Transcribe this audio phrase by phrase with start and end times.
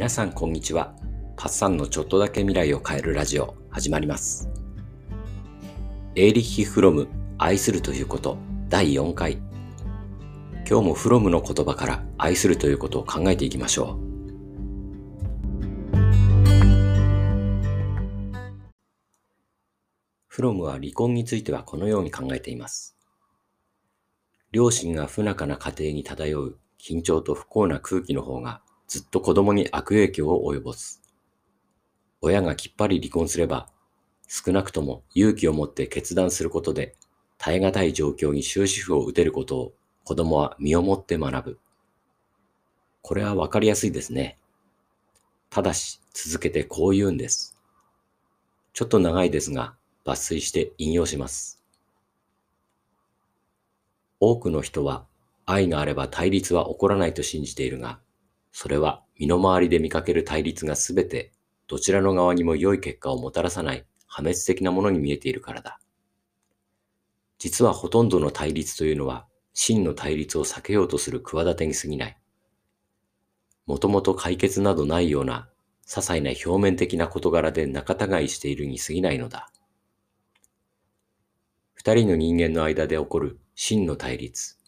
[0.00, 0.94] 皆さんこんにちは。
[1.36, 4.48] パッサンのちょっとだけ未来を変えるラジオ始まります。
[6.14, 8.38] エーリッヒ・フロム愛するということ
[8.70, 9.42] 第4回。
[10.66, 14.10] 今日もフロムの言葉から愛するということを考えていきましょう。
[20.28, 22.96] フロムは離婚についてはこのように考えています。
[24.50, 31.00] 両親が不仲な家庭に漂う緊張と不幸な空気の方がずっと子供に悪影響を及ぼす。
[32.20, 33.68] 親がきっぱり離婚すれば、
[34.26, 36.96] 少なくとも勇気を持って決断することで、
[37.38, 39.72] 耐え難い状況に終止符を打てることを
[40.02, 41.58] 子供は身をもって学ぶ。
[43.00, 44.38] これはわかりやすいですね。
[45.50, 47.56] ただし、続けてこう言うんです。
[48.72, 51.62] ちょっと長いですが、抜粋して引用します。
[54.18, 55.06] 多くの人は
[55.46, 58.00] 愛があれば対立は起こらないと信じているが、
[58.52, 61.32] それは身の回りで見かける対立がすべて
[61.66, 65.80] どちらの側にも良い結果をもたらさない破滅的なものに見えているからだ。
[67.38, 72.18] 実はほとんどの対立というのは真の対立を避けようとする企てに過ぎない。
[73.66, 75.48] もともと解決などないような
[75.86, 79.50] 些細な表面的な事柄で仲違いしているに過ぎないのだ。
[81.74, 84.59] 二人の人間の間で起こる真の対立。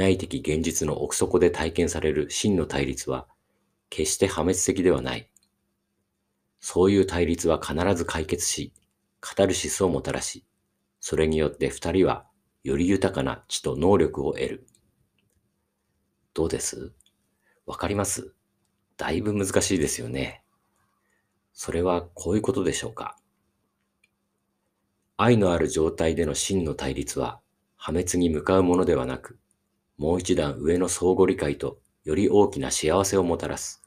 [0.00, 3.28] 内的現実の奥底で体験される真の対立は、
[3.90, 5.28] 決して破滅的ではない。
[6.58, 8.72] そういう対立は必ず解決し、
[9.20, 10.46] カタルシスをもたらし、
[11.00, 12.24] それによって二人は
[12.64, 14.66] より豊かな知と能力を得る。
[16.32, 16.92] どうです？
[17.66, 18.32] わかります？
[18.96, 20.42] だいぶ難しいですよね。
[21.52, 23.18] それはこういうことでしょうか？
[25.18, 27.40] 愛のある状態での真の対立は
[27.76, 29.38] 破滅に向かうものではなく、
[30.00, 33.82] もう一段上の相互理解とより大きな幸せをもたらす。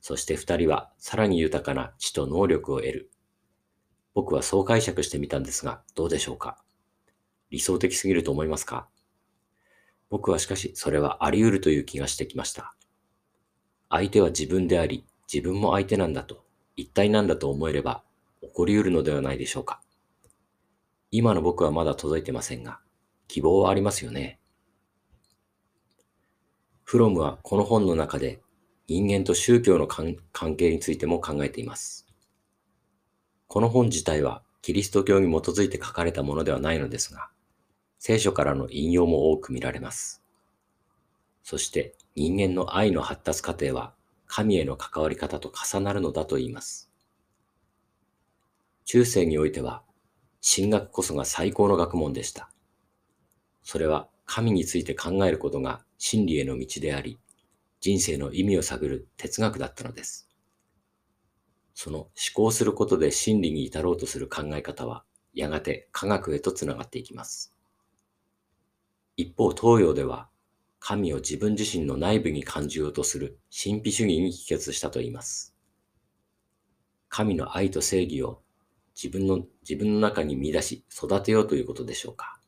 [0.00, 3.10] そして二人はさらに豊かな知と能力を得る。
[4.14, 6.64] 僕はそう解釈してみたんですが、どうでしょうか？
[7.50, 8.88] 理想的すぎると思いますか？
[10.08, 12.74] 僕はしかしそれはあり得るという気がしてきました。
[13.90, 16.42] 相手は自分であり、自分も相手なんだと、
[16.74, 18.02] 一体なんだと思えれば
[18.40, 19.82] 起こり得るのではないでしょうか？
[21.10, 22.80] 今の僕はまだ届いてませんが、
[23.28, 24.40] 希望はありますよね。
[26.84, 28.40] フロムはこの本の中で
[28.86, 30.16] 人間と宗教の関
[30.56, 32.06] 係についても考えています。
[33.48, 37.30] この本自体はキリスト教に基づいて書かれたものではないのですが、
[37.98, 40.22] 聖書からの引用も多く見られます。
[41.42, 43.94] そして人間の愛の発達過程は
[44.26, 46.90] 神への関わり方と重なるのだと言います。
[48.84, 49.82] 中世においては、
[50.42, 52.50] 神学こそが最高の学問でした。
[53.62, 57.18] それは神について考えることが真理への道であり、
[57.80, 60.28] 人生の意味を探る哲学だったのです。
[61.72, 67.56] その思考することで真理に至ろうとする考え方は、やがて科学へとつながっていきます。
[69.16, 70.28] 一方、東洋では、
[70.78, 75.56] 神を自分自身の内部に感じようとする神秘主義に帰結したと言います。
[77.08, 78.42] 神の愛と正義を
[78.94, 82.38] 自分の、自分の中に見出し育てようということでしょうか。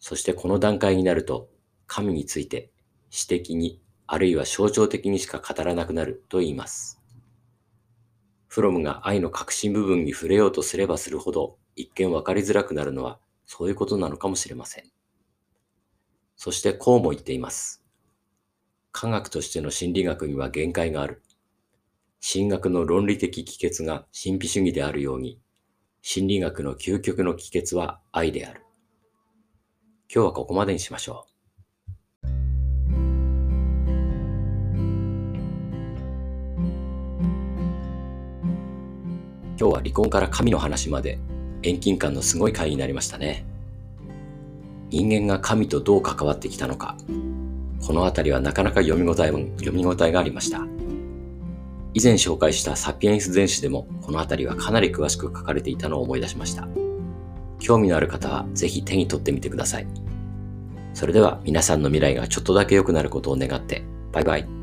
[0.00, 1.48] そしてこの段階になると、
[1.86, 2.70] 神について
[3.10, 7.00] 詩的に、あるいは象徴的にしか語らなくなると言います。
[8.46, 14.84] フロムが愛の核心部分に触れようとすればするほど、一見わかりづらくなるのは、そういうことなのかもしれません。
[16.36, 17.82] そしてこうも言っています。
[18.92, 21.22] 科学としての心理学には限界がある。
[22.20, 25.38] 神学の論理的帰結が神秘主義であるように、
[26.00, 28.62] 心理学の究極の帰結は愛である。
[30.12, 31.35] 今日はここまでにしましょう。
[39.58, 41.18] 今日は離婚から神の話まで
[41.62, 43.44] 遠近感のすごい回になりましたね。
[44.90, 46.96] 人間が神とどう関わってきたのか、
[47.86, 50.66] このあたりはなかなか読み応え読み応えがありました。
[51.94, 56.68] 以前紹介したサピエンス全史でもこのあたりはかなり詳しく書かれていたのを思い出しました。
[57.58, 59.86] 興味のある方はぜひ手に取ってみてください。
[60.92, 63.82] それでは皆さんの未来がちょっとだけ良くなることを願って、
[64.12, 64.55] バイバイ。